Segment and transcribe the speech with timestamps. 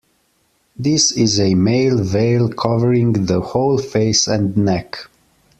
[0.75, 4.97] This is a male veil covering the whole face and neck.